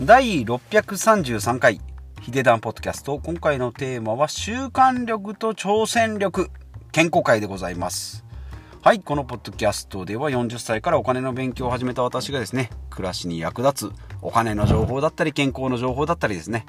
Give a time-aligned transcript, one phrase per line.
[0.00, 1.80] 第633回
[2.20, 3.20] ヒデダンポッドキャスト。
[3.20, 6.50] 今回のテーマは習慣力と挑戦力。
[6.90, 8.24] 健康会でございます。
[8.82, 16.66] はいこのポッドキャストでは40歳からお金の勉強を始めた私がですね暮らしに役立つお金の情報だったり健康の情報だったりですね。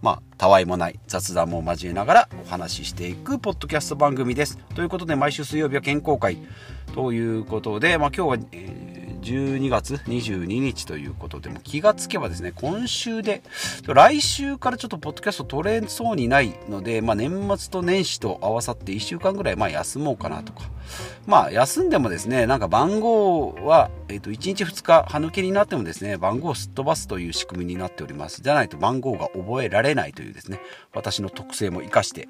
[0.00, 4.56] まあ、たわいもない雑談も交えながらお話ししていくポッドキャスト番組です。
[4.74, 6.38] ということで、毎週水曜日は健康会。
[6.94, 8.89] ということで、まあ、今日は、えー
[9.22, 13.42] 12月22日ということでも気がつけばですね今週で
[13.86, 20.62] 来週からちょっとポッドキャスト取れそうにないので、まあ、年末と年始と合わさって1週間ぐらいまあ休もうかなとか
[21.26, 30.60] まあ休んでもですねなんか番号は、えー、と1日2日歯抜けになってもですね番号をすっ飛ばすという仕組みになっておりますじゃないと番号が覚えられないというですね
[30.94, 32.28] 私の特性も活かして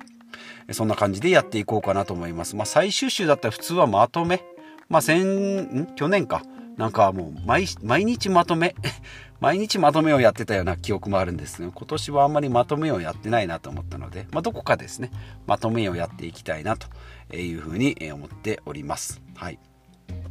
[0.73, 2.57] そんな感じでやっていこうかなと思います。
[2.57, 4.43] まあ、最終週だったら普通はまとめ。
[4.89, 5.87] まあ、先、ん？
[5.97, 6.43] 去年か。
[6.77, 7.67] なんかもう毎
[8.05, 8.75] 日まとめ
[9.41, 15.11] 毎日まとめをやってたような記憶もあるんですが今年はあんまりまとめをやってないなと思ったので、まあ、どこかですね
[15.47, 16.89] まとめをやっていきたいなと
[17.35, 19.23] いうふうに思っております。
[19.35, 19.59] はい。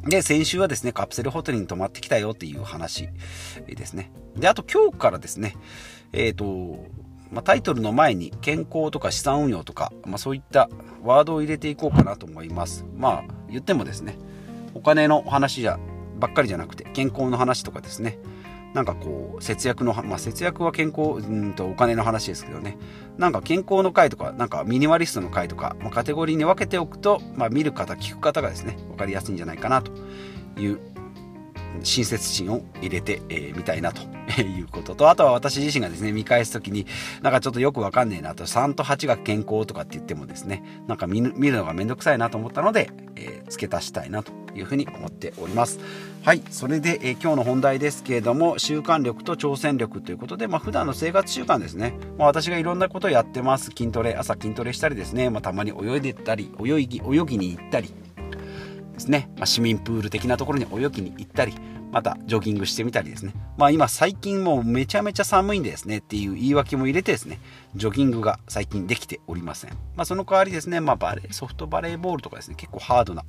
[0.08, 3.10] で先週はですねカプセルホテルに泊まってきたよっていう話
[3.68, 4.12] ですね。
[4.38, 5.56] であと今日からですね
[6.14, 6.86] えっ、ー、と
[7.32, 10.68] まあ、タイトルの前に健康とか資産運用とか、まあ、そういった
[11.04, 12.86] ワードを入れていこうかなと思います。
[12.98, 14.18] まあ言ってもですね
[14.74, 15.80] お金の話じゃ
[16.20, 18.20] ばっかりじゃなくて健康の話とかですね。
[18.74, 22.78] なんかこう節約の、まあ、節約は健康うんとお金の話ですけどね。
[23.18, 29.92] なんか健康の会とかなんかミニマリストの回とか、まあ、カテゴリーに分けておくと、まあ、見る方聞く方がですね分かりやすいんじゃないかなと
[30.60, 30.80] いう
[31.84, 34.02] 親切心を入れてみ、えー、たいなと
[34.42, 36.86] いうこととあとは私自身がですね見返す時に
[37.22, 45.80] なんかちょっとよくわかんねえなと3と8が健康とかって言ってもですねなんか見るのがめんどくさいなと思ったので、えー、付け足したいなというふうに思っております。
[46.24, 53.72] はいそれで、えー、今日の本題ですけれども習慣力と挑戦力ということで、まあ、普段の生活習慣ですね、まあ、私がいろんなことをやってます。
[53.76, 57.94] 筋トレ朝筋トレしたりですね、まあ、たまに泳いでったり泳ぎ泳ぎに行ったり
[59.00, 61.56] ですね、まあ、市民プール的なところに泳ぎに行ったり
[61.92, 63.34] またジョギングしてみたりですね。
[63.58, 67.40] まあ今最近もうめちゃめちゃ寒いんですねっていう言い訳も入れてですね、
[67.76, 69.72] ジョギングが最近できておりません。
[69.96, 73.26] まあその代わりですね、まあバレー、ソフトバレーボールとかですね、結構ハードな、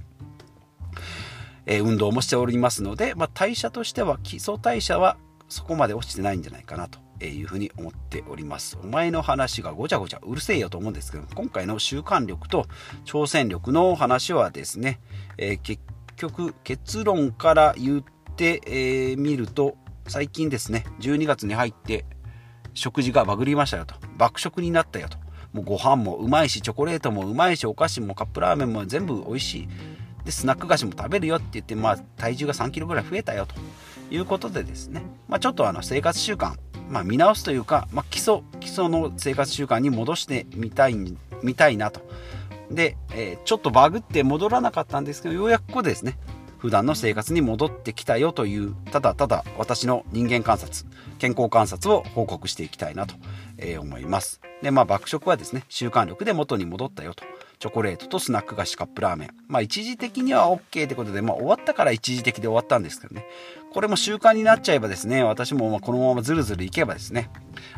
[1.65, 5.17] え、運動もしておりますので、まあ代謝としては基礎代謝は
[5.49, 6.99] そこまで落ちてないんじゃないかなと
[7.29, 8.79] いうふうに思っております。
[8.83, 12.67] お前の話がごちゃごちゃうるせえよと思うんですけど、今回の習慣力と
[13.05, 15.01] 挑戦力の話はですね、
[15.39, 15.83] えー、結
[16.17, 18.05] 局結論から言う
[18.37, 19.77] て、えー、ると
[20.07, 22.05] 最近ですね12月に入って
[22.75, 23.95] 食事がバグりましたよと。
[24.17, 25.19] 爆食になったよと。
[25.53, 29.69] もうご飯もうまいしチョコレートもうまいしお菓子もカップラーメンも全部美味しい。
[30.25, 33.55] でスナック菓子も食べるよって言って、まあ、体重が3キロぐらい増えたよと
[34.15, 36.55] いうことでですね、まあ、ちょっとあの生活習慣、
[36.91, 40.97] まあ、見直すというか、まあ、基礎基礎の生活習慣に戻してみたい
[41.43, 42.01] みたいなと。
[42.71, 46.19] で、えー、ちょっとバグって戻らなかったんですけどようやくここですね。
[46.59, 50.85] 普段の生活に戻ってきたよというただただ私の人間観察
[51.19, 53.15] 健康観察を報告していきたいなと
[53.81, 54.41] 思います。
[54.61, 57.25] でまあ爆食はですね習慣力で元に戻ったよと。
[57.61, 59.31] チョコレートとスナック菓子カップラーメン。
[59.47, 63.27] まあ一時的には OK ってことで、まあ終わったから一時的で終わったんですけどね。
[63.75, 67.29] これも習慣になっちゃえばですね、私もこのままずるずるいけばですね、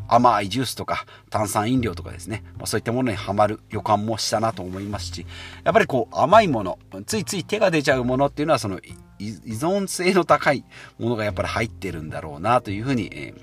[0.06, 5.26] 甘いジュースとか炭酸飲料とかですね、まあ、そういったものにはまる予感もしたなと思いますし、
[5.64, 8.78] やっぱりこう甘いもの、ついつい手が出ちゃうものっていうのはその
[9.18, 10.64] 依存性の高い
[11.00, 13.34] ものがやっぱり入ってるんだろうなというふうに、え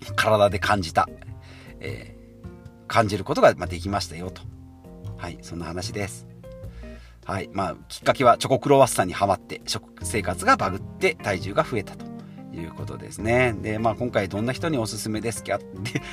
[0.00, 1.08] ー、体で感じた、
[1.80, 4.42] えー、感じることができましたよと
[5.22, 6.26] はい、そんな話です。
[7.24, 12.04] はい、まあ、きっかけはチョコクロワッサンにはまって、食生活がバグって体重が増えたと
[12.52, 13.54] いうことですね。
[13.62, 15.64] で、まあ、今回どんな人におすすめですきゃ、で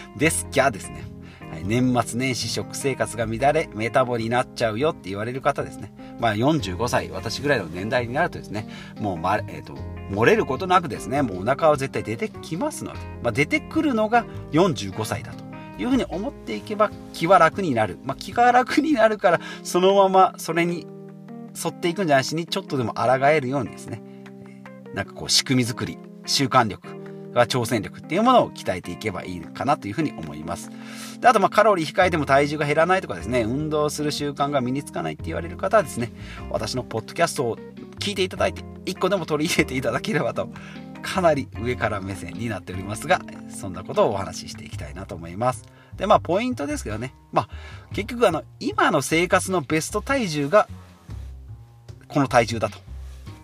[0.16, 1.06] ですきゃですね。
[1.52, 5.92] はい、年末年始食生活が乱れ、メタボになっちゃうよって言われる方ですね。
[6.20, 8.70] まあ、45歳、私ぐらいの年代になるとですね、
[9.00, 9.74] もう、ま、えっ、ー、と、
[10.12, 15.49] 漏れることなくですね、もうお腹は絶対出てきますので、まあ、出てくるのが45歳だと。
[15.80, 17.98] いうふうに思っていけば気は楽になる。
[18.04, 20.86] まあ、気が楽になるから、そのままそれに
[21.64, 24.02] 沿っていくんじゃないしに、ちょっとでも抗えるようにですね、
[24.94, 27.00] なんかこう仕組み作り、習慣力、
[27.34, 30.70] が挑戦力っていうものを鍛えていけばいいかなというふうに思います。
[31.20, 36.12] であと、まあ、カロリー控えても体重が減らないとかですね、運動する習慣が身につかないって言われる方はですね、
[36.50, 37.58] 私のポッドキャストを
[38.00, 40.50] 聞いていただいて、一個でも取り入れていただければと
[41.02, 45.66] かなり上から目線になっておりますが、そんなことをお話ししていきたいなと思います。
[45.98, 47.50] で、まあ、ポイントですけどね、まあ、
[47.94, 50.68] 結局、あの、今の生活のベスト体重が、
[52.08, 52.78] この体重だと。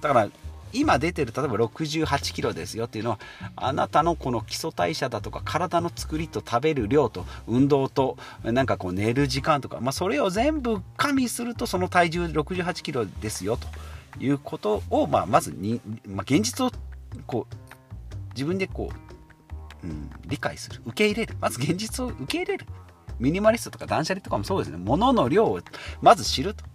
[0.01, 0.29] だから、
[0.75, 3.19] 今出てる例えば68キロですよっていうのは
[3.55, 13.67] あなたのこの基礎代謝だとか体の作りと食べる量と運動となんかこう寝る時間とか、まあ、それを全部加味するとその体重68キロですよと
[14.19, 16.71] いうことを、まあ、まずに、まあ、現実を
[17.23, 17.55] こう
[18.33, 18.91] 自分でこ
[19.83, 20.81] う、うん、理解する。
[20.85, 21.35] 受け入れる。
[21.39, 22.65] まず現実を受け入れる。
[23.19, 24.77] ミニマリストとか断捨離とかもそうですね。
[24.77, 25.59] 物の量を
[26.01, 26.65] まず知ると。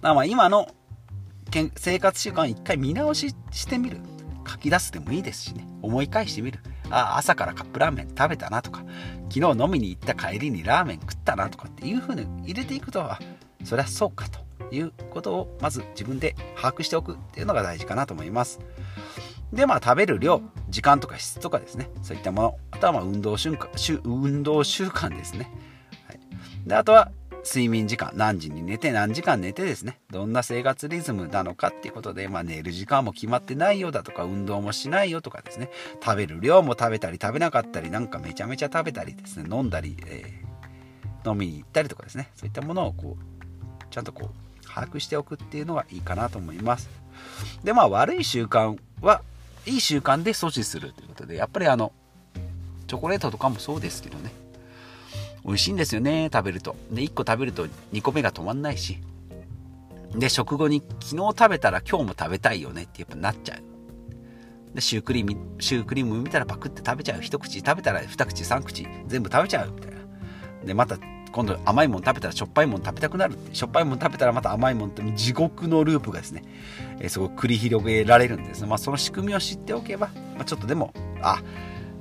[0.00, 0.68] だまあ今の
[1.76, 3.98] 生活習慣一回見直ししてみる。
[4.48, 5.66] 書き出すでもいいですしね。
[5.82, 6.60] 思い返してみる。
[6.90, 8.84] あ朝からカップラーメン食べたなとか。
[9.32, 13.20] 昨日飲みに行った帰りにラーメン食ったなとかっていう風に入れていくとあ
[13.62, 14.49] そりゃそうかと。
[14.72, 18.60] いうことをまず自分で把握しておくっていうのが大事かなと思います。
[19.52, 21.90] でまあ食べる量時間とか質とかですね。
[22.02, 22.58] そういったもの。
[22.70, 25.50] あとはまあ運動習慣運動習慣ですね、
[26.06, 26.20] はい、
[26.66, 27.10] であとは
[27.44, 28.12] 睡眠時間。
[28.14, 29.98] 何時に寝て何時間寝てですね。
[30.10, 35.70] どんな生活リズムなのかっていうことで、まあ、寝る時間も決まってないよだとか運動もしないよとかですね。
[36.04, 39.48] 食べる量も食べたり食べなかったりなんかめちゃめちゃ食べたりですね。
[39.50, 42.30] 飲んだり、えー、飲みに行ったりとかですね。
[42.34, 46.88] そういったものをこうちゃんとこう把握しておくっていうのがいいかなと思います。
[47.64, 49.22] でまあ悪い習慣は
[49.66, 51.92] いい習慣で阻止するということでやっぱりあの
[52.86, 54.32] チョコレートとかもそうですけどね。
[55.44, 56.76] 美味しいんですよね食べると。
[56.90, 58.98] で1個食べると2個目が止まんないし。
[60.14, 63.62] で食後に昨日食べたら今日も食べたいよねってやっぱなっちゃう。
[64.74, 67.20] でシュークリームシュークリーム見たらパクって食べちゃう。
[67.20, 69.98] 一口食べたら二口三口全部食べちゃうみたいな。
[70.64, 70.96] でまた
[71.32, 76.42] 今度甘いもん食べたらしょっぱいもん食べたくなるしょっぱいもん食べたらまた甘いもんって地獄のループがですね、
[76.98, 80.92] えー、すごく繰り広げられるんです、まあ、その仕組みを知っておけば、まあ、ちょっとでも
[81.22, 81.42] あ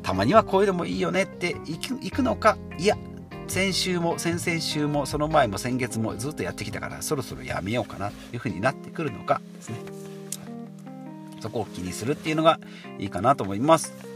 [0.01, 2.57] たまにはこういうのもいいよねっていくいくのか。
[2.77, 2.97] いや
[3.47, 9.77] 先週も先々週もその前も先月もずっとやってきたからそろそろやめようかなというふうになってくるのかですね。
[11.39, 12.59] そこを気にするっていうのが
[12.99, 14.08] いいかなと思います。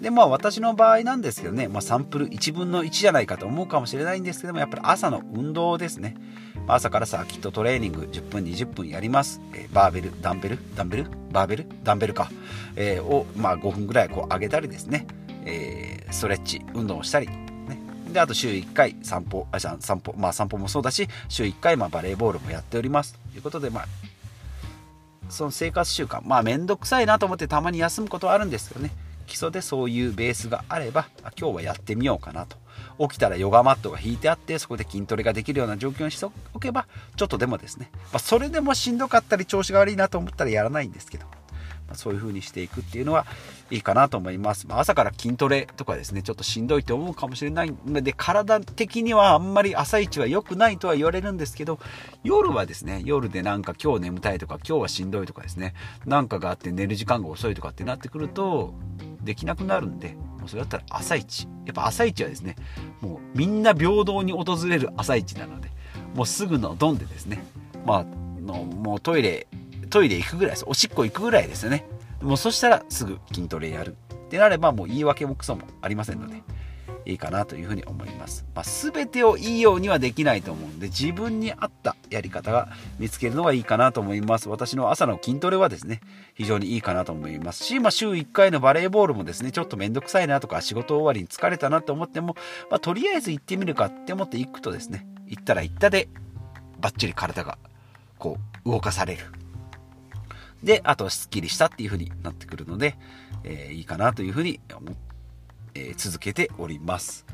[0.00, 6.16] でまあ私の場合なんですけどね、まあ、サンプル1分の1じゃないかと思うかもしれないんですけどもやっぱり朝の運動ですね。
[6.66, 10.58] 朝からサーキットトレーニング10分20分やります、えー、バーベルダンベル？
[10.74, 11.10] ダンベル？
[11.30, 11.66] バーベル？
[11.82, 12.30] ダンベルか、
[12.76, 15.06] えー、を、まあ、5分ぐらいこう上げたりですね、
[15.44, 17.28] えー、ストレッチ運動をしたり。
[17.28, 17.36] ね。
[18.12, 20.14] であと週1回散歩あ散歩。
[20.16, 23.14] まあ散歩もそうだし週1回まあバレーボールもやっております。
[23.32, 23.86] ということでまあ
[25.28, 26.22] その生活習慣。
[26.24, 28.90] まあ面倒くさいなと思ってたまに休むことはあるんですけどね。
[29.26, 32.56] 基礎でそういうベースがあれば今日はやってみようかなと
[32.98, 36.86] 起きたらヨガマットが引いてあってそこで筋トレができるような状況にしておけば
[37.16, 41.26] ちょっとでもですね、まあ、それでもしんどかったり調子が悪いなと思ったらやらないんですけど
[41.88, 43.26] まそういう風にしていくっていうのは
[43.70, 44.66] いいかなと思います。
[44.66, 51.78] まあ、朝から筋トレとかですね、ちょっとしんどいと思うかもしれないので、体的にはあんまり朝一は良くないとは言われるんですけど、
[52.22, 55.74] 夜はですね、夜でなんか今日眠たいとか、今日はしんどいとかですね、
[56.06, 58.74] なんかがあって寝る時間が遅いとかってなってくると、
[59.24, 61.48] できなくなるんで、もうそれだったら朝一。
[61.64, 62.56] やっぱ朝一はですね、
[63.00, 65.70] もうみんな平等に訪れる朝一なので、
[66.14, 67.42] もうすぐのドンでですね、
[67.86, 68.04] まあ、
[68.40, 69.46] のもうトイレ
[69.90, 70.64] トイレ行くぐらいです。
[70.66, 71.86] おしっこ行くぐらいですよね。
[72.22, 76.42] もうそしたらすぐ筋トレやるってなればもう言い訳もクソもありませんので、
[77.06, 78.44] いいかなというふうに思います。
[78.54, 82.68] まあ、全てをいいようにはできないと思うんで、自分に合ったやり方が
[82.98, 84.48] 見つけるのがいいかなと思います。
[84.48, 86.00] 私の朝の筋トレはですね、
[86.34, 92.36] 非常にいいかなと思いますし、まあ、週1回のバレーボールもですね、ちょっとめんどくさいなとか、仕事終わりに疲れたなと思っても、
[92.70, 96.08] まあ、とりあえず行ってみるかって思って行くとですね、行ったら行ったで、
[96.80, 97.58] バッチリ体が
[98.18, 99.24] こう動かされる
[100.64, 102.96] で、あとすっきりしたっていう風になってくるので、
[103.44, 105.13] えー、いいかなという風に思って、
[105.74, 107.26] えー、続けております。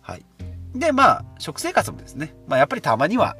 [0.00, 0.24] はい。
[0.74, 3.36] で、まあ、食生活もですね、まあ、やっぱりたまには、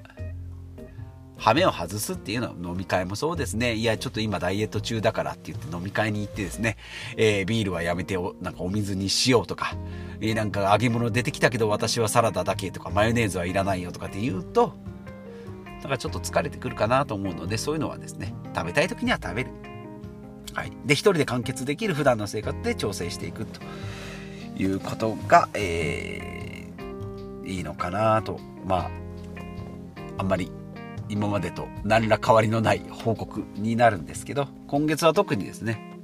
[1.39, 3.75] 羽目を外すっていうのは飲み会もそうですね。
[3.75, 6.79] いや、ちょっと今ダイエット中だからって言って飲み会に行ってですね、
[7.17, 9.75] えー、ビールはやめてお、なんかお水にしようとか、
[10.21, 14.73] えー、なんか揚げ物出てきたけど私はサラダだけとか、マヨネーズはいらないよとかって言うと、
[15.83, 19.51] だかちょっと疲れてくるかなと思うのでそういうのはですね食べたい時には食べる、
[20.53, 23.61] はい、で一人で完結できる普段の生活で調整していくと
[24.59, 28.41] いうことが、えー、いいのかなと。
[28.65, 28.91] まあ
[30.19, 30.51] あんまり
[31.09, 35.97] 今までと何ら変わりのない報告になるんですけど今月は特にですね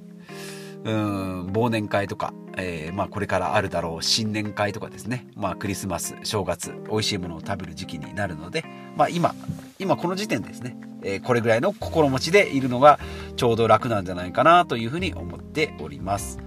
[0.85, 8.65] うん忘年会とか、えー、まあ、これからあるだろう新年会とかですね、まあ、クリスマス正月美味しいものを食べる時期になるので、
[8.97, 9.35] まあ、今
[9.79, 12.99] 今この時点ですね、えー、これぐらいの心持ちでいるのが
[13.37, 16.39] ちょうど楽なんじゃないかなというふうに思っております。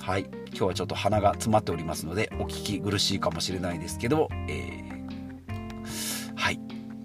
[0.00, 0.37] はい。
[0.58, 6.58] 今日はちょっと鼻が詰まっておりますのでお聞き苦しいかもしれないですけど、えー、はい。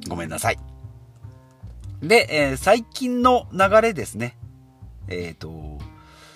[0.10, 0.58] ごめんなさい。
[2.02, 4.36] で、え最近の流れですね。
[5.08, 5.73] えっ、ー、と、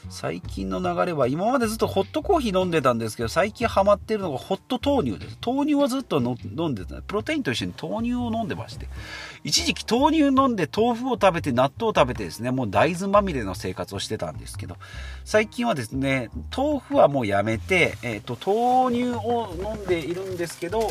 [0.09, 5.37] 最近の流れは、今までずっとホットコーヒー飲んでたんですけど、最近ハマってるのがホット豆乳です。
[5.45, 7.01] 豆乳はずっと飲んでた。
[7.01, 8.87] プロテインと一緒に豆乳を飲んでまして。
[9.43, 14.77] 一時期豆乳飲んで豆腐を食べて納豆を食べてですね、もう大豆まみれの生活をしてたんですけど、
[15.25, 18.37] 最近はですね、豆腐はもうやめて、えっ、ー、と、
[18.83, 20.89] 豆乳を飲んでいるんですけど、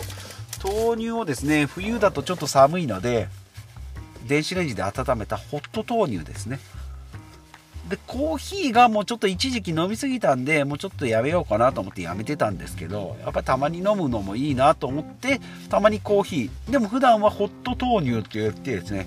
[0.62, 3.28] 豆乳をですね、冬だとちょっと寒いので、
[4.26, 6.58] 電子レンジで温めたホット豆乳ですね。
[7.88, 16.72] で、コーヒーがもうちょっと一時期飲みすぎたんで、もうちょっとやめようかなと思ってやめてたんですけど、やっぱりたまに飲むのもいいなと思って、たまにコーヒー。
[16.72, 19.06] でも普段はホット豆乳って言ってですね、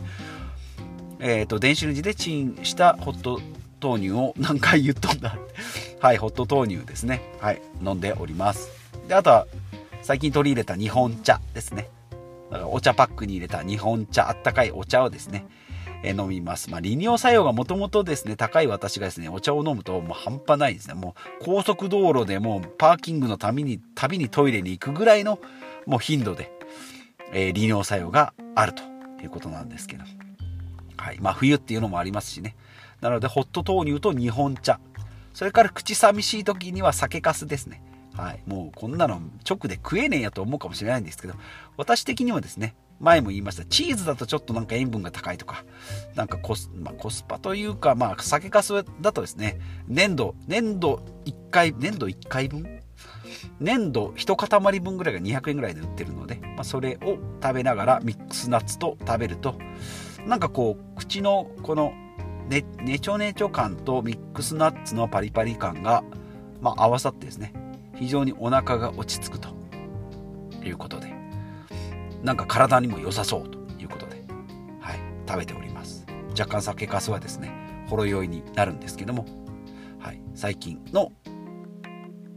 [1.19, 3.41] えっ、ー、と、電子レンジでチンしたホット
[3.81, 5.37] 豆乳を何回言っとんだ。
[5.99, 7.21] はい、ホット豆乳ですね。
[7.41, 8.69] はい、飲んでおります。
[9.09, 9.47] で、あとは、
[10.01, 11.89] 最近取り入れた日本茶ですね。
[12.49, 15.45] だからお茶パックに入れた日本茶、あったかいお茶をですね、
[16.03, 16.69] え飲みます。
[16.69, 20.93] まあ、利尿作用がもともとですね、高い私がですね、お茶を飲むともう半端ないですね。
[20.93, 25.39] もう高速道路でもうパーキングのために、旅にトイレに行くぐらいの
[25.85, 26.51] もう頻度で、
[27.33, 28.83] えー、利尿作用があると
[29.23, 30.03] いうことなんですけど。
[30.97, 31.19] はい。
[31.19, 32.55] まあ、冬っていうのもありますしね。
[33.01, 34.79] なので、ホット豆乳と日本茶。
[35.33, 37.81] それから口寂しい時には酒粕ですね。
[38.15, 38.43] はい。
[38.45, 41.35] もうこんなの直で食えねえやと思うかもしれないんですけど、
[41.77, 43.65] 私的にはですね、前も言いました。
[43.65, 45.63] チーズだとちょっとなんか塩分が高いとか。
[46.15, 49.59] なんかコス,、まあ、コスパというか、まあ、酒かすだとですね。
[49.87, 52.81] 粘土粘土1回粘土1回分？
[53.59, 59.55] 粘土1塊分ぐらいが200円ぐらいで売ってるので、まあ、それを食べながらミックスナッツと食べると
[60.25, 61.93] なんかこう口のこの
[62.49, 66.03] ねねちょねちょ感とミックスナッツのパリパリ感が、
[66.61, 67.53] まあ、合わさってですね。
[67.95, 69.49] 非常にお腹が落ち着くと
[70.63, 71.08] いうことで。
[72.23, 74.23] なんか体にも良さそうということで、
[74.79, 76.05] はい、食べております。
[76.31, 77.51] 若干酒粕はですね
[77.89, 79.25] ほろ酔いになるんですけども、
[79.99, 81.11] はい、最近の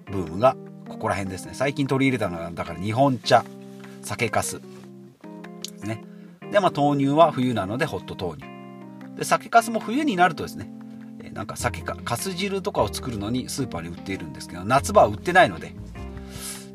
[0.07, 0.57] ブームが
[0.89, 1.53] ここら辺ですね。
[1.55, 3.45] 最近取り入れたのはだから日本茶
[4.03, 6.03] 酒粕ですね。
[6.51, 8.47] でまあ豆乳は冬なのでホット豆乳。
[9.17, 10.71] で酒粕も冬になるとですね
[11.33, 15.75] なんか酒かかす汁とかを作るのにスーパーに売っているんですけど夏場は売ってないので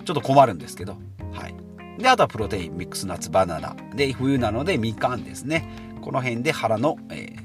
[0.05, 0.97] ちょっと困るんですけど
[1.97, 3.75] で、あとはプロテイン、ミックスナッツ、バナナ。
[3.95, 5.67] で、冬なのでみかんですね。
[6.01, 7.35] この辺で腹の、え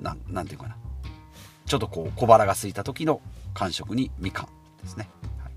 [0.00, 0.76] ー、な、なんていうかな。
[1.66, 3.20] ちょっとこう小腹が空いた時の
[3.52, 5.08] 間食にみかんですね。
[5.38, 5.52] はい、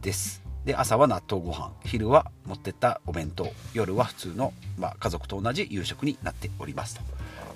[0.00, 0.42] です。
[0.64, 1.72] で、朝は納豆ご飯。
[1.84, 3.52] 昼は持ってったお弁当。
[3.74, 6.98] 夜は普通の、まあ、家族と同じ夕食になっております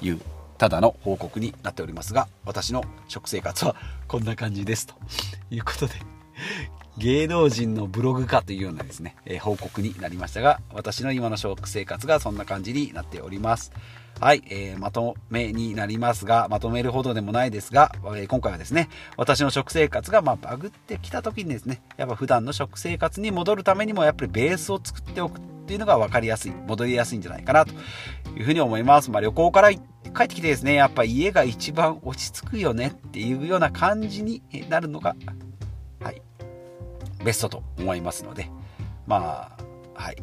[0.01, 0.21] という
[0.59, 3.77] ただの報告になっておりますが私の食生活は
[4.09, 4.95] こんな感じですと
[5.51, 5.95] いうことで
[6.99, 13.73] 芸能人のブログ化というようなですね、え、報告になりましたが、私の今の食生活がそんな感じになっております。
[14.19, 18.89] はい、えー、まとめになりますが、まとめるほどでもないですが、えー、今回はですね、
[19.19, 27.75] 私の食生活がまバグってきた時にですね、やっぱ普段の食生活に戻るためにもやっぱりベースを作っておくっていうのが分かりやすい、戻りやすいんじゃないかなと
[28.39, 29.11] いうふうに思います。
[29.11, 35.15] まあ、旅行から帰ってきてですね、やっぱ家が一番落ち着くよねっていうような感じになるのが
[37.27, 38.51] ベストと思いますので
[39.07, 40.17] まあはい。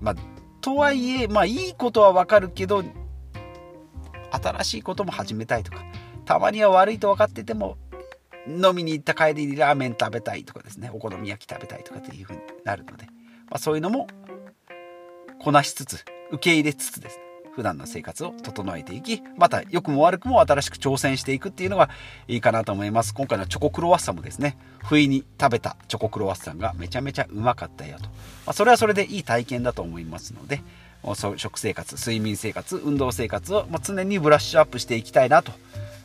[0.00, 0.14] まあ
[0.60, 2.82] とはいえまあいいことはわかるけど
[4.30, 5.84] 新しいことも始めたいとか
[6.24, 7.76] たまには悪いと分かってても
[8.46, 14.06] 飲みに行った帰りにラーメン食べたいとかですねお好み焼き食べたいとかっていう風になるので、まあ、そういうのも
[15.40, 17.25] こなしつつ受け入れつつですね。
[17.56, 21.88] 普段の生活を整えていき、また良くも悪くも新しく挑戦していくっていうのが
[22.28, 23.14] いいかなと思います。
[23.14, 28.04] 今回のチョコクロワッサンもですね、不意に食べたチョコクロワッサンがめちゃめちゃうまかったよと。
[28.04, 28.10] ま
[28.48, 30.60] あ、それはそれでいい体験だと思いますので、
[31.38, 35.52] 食生活、睡眠生活、運動生活を常にブラッシュアップしていきたいなと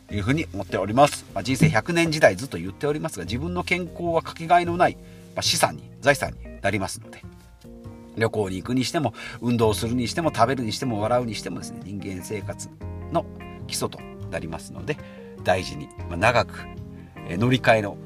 [0.10, 1.26] いうふうに思っております。
[1.34, 4.98] まあ、人生100年時代ずっと言っておりますが、自分の健康はかけがえのない、
[5.36, 7.22] ま資産に、財産になりますので、
[8.18, 12.70] 旅行に行くにしても運動するにしても食べるにしても笑うにしてもですね人間生活
[13.12, 13.26] の
[13.68, 14.00] 基礎と
[14.30, 14.98] なりますので
[15.44, 16.60] 大事に、まあ、長く、
[17.28, 17.98] えー、乗り換えの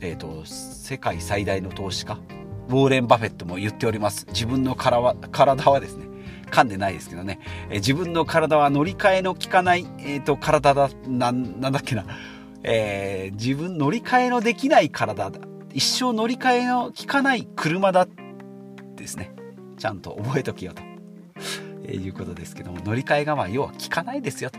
[0.00, 2.18] えー、えー、と世界最大の投資家
[2.68, 4.26] ウォーレン・バフェットも言っております。
[4.28, 6.06] 自分の体は体はですね
[6.50, 7.40] 噛んでないですけどね、
[7.70, 12.04] え、自分の体は乗り換えの効かない、えーと、体だななんだっけな、
[12.62, 15.47] えー、自分乗り換えのできない体だ。
[15.72, 18.06] 一生乗り換えの効かない車だ
[18.96, 19.32] ですね。
[19.76, 20.82] ちゃんと覚えときよと、
[21.84, 24.58] えいうことですけども乗り換えがまあ要は効かないですよと。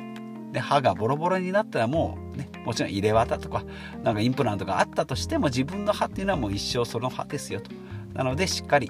[0.52, 3.64] で歯がボロボロになったらもうねもちろん入れ綿とか
[4.04, 7.72] なんかインプラントがあったとしても自分の歯っていうのはもう一生その歯ですよと。
[8.14, 8.90] なのでしっかり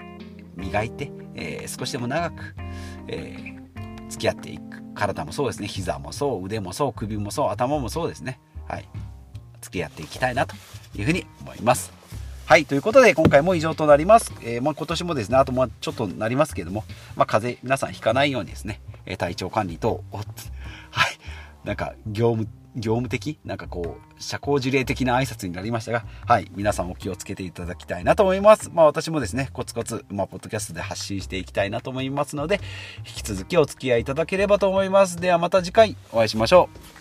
[0.56, 2.56] 磨いて、えー、少しでも長く、
[3.08, 4.70] えー、付き合っていく。
[4.96, 5.68] 体もそうですね。
[5.68, 8.40] 膝もそう腕もそう首もそう頭もそうですね。
[8.68, 8.86] はい。
[9.62, 10.56] 付き合っていきたいなと
[10.96, 11.99] いうふうに思います。
[12.50, 12.65] はい。
[12.65, 14.34] ということで、今回も以上となります。
[14.41, 16.84] えー、まあ、今年もですね、あとまあちょっとなりますけども、
[17.15, 21.12] まあ、風邪、皆さんひかないようにですね、え体調管理と、 はい。
[21.63, 26.50] なんか、業務、業務的なんかこう、社交辞令的な挨拶になりましたが、はい。
[26.56, 28.72] 皆さんお気をつけていただきたいなと思います。
[28.74, 32.60] まあ、私もですね、コツコツ、まあ、ポッドキャストで発信していきたいなと思いますので、
[33.06, 35.18] 引き続きお付き合いいただければと思います。
[35.18, 36.99] ではまた次回お会いしましょう。